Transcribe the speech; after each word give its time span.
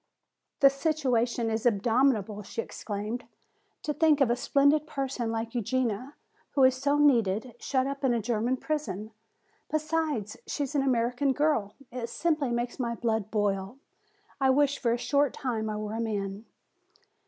"The 0.61 0.71
situation 0.71 1.51
is 1.51 1.63
abominable!" 1.63 2.41
she 2.41 2.59
exclaimed. 2.59 3.25
"To 3.83 3.93
think 3.93 4.19
of 4.19 4.31
a 4.31 4.35
splendid 4.35 4.87
person 4.87 5.31
like 5.31 5.53
Eugenia, 5.53 6.15
who 6.53 6.63
is 6.63 6.73
so 6.73 6.97
needed, 6.97 7.53
shut 7.59 7.85
up 7.85 8.03
in 8.03 8.11
a 8.11 8.19
German 8.19 8.57
prison! 8.57 9.11
Besides, 9.69 10.37
she 10.47 10.63
is 10.63 10.73
an 10.73 10.81
American 10.81 11.33
girl! 11.33 11.75
It 11.91 12.09
simply 12.09 12.49
makes 12.49 12.79
my 12.79 12.95
blood 12.95 13.29
boil. 13.29 13.77
I 14.39 14.49
wish 14.49 14.79
for 14.79 14.91
a 14.91 14.97
short 14.97 15.33
time 15.35 15.69
I 15.69 15.77
were 15.77 15.93
a 15.93 16.01
man." 16.01 16.45